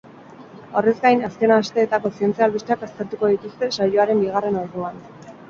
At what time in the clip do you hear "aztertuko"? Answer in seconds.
2.89-3.31